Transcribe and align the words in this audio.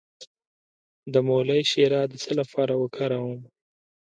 د 1.13 1.15
مولی 1.27 1.61
شیره 1.71 2.01
د 2.11 2.13
څه 2.23 2.31
لپاره 2.39 2.73
وکاروم؟ 2.81 3.37